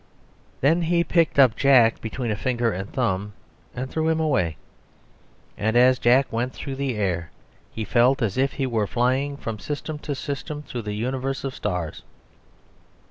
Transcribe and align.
Then 0.61 0.81
he 0.81 1.03
picked 1.03 1.37
up 1.37 1.55
Jack 1.55 2.01
between 2.01 2.31
a 2.31 2.33
big 2.33 2.41
finger 2.41 2.71
and 2.71 2.91
thumb 2.91 3.33
and 3.75 3.87
threw 3.87 4.07
him 4.09 4.19
away; 4.19 4.57
and 5.59 5.77
as 5.77 5.99
Jack 5.99 6.33
went 6.33 6.53
through 6.53 6.77
the 6.77 6.95
air 6.95 7.29
he 7.71 7.83
felt 7.85 8.23
as 8.23 8.35
if 8.35 8.53
he 8.53 8.65
were 8.65 8.87
flying 8.87 9.37
from 9.37 9.59
system 9.59 9.99
to 9.99 10.15
system 10.15 10.63
through 10.63 10.81
the 10.89 10.93
universe 10.95 11.43
of 11.43 11.53
stars. 11.53 12.01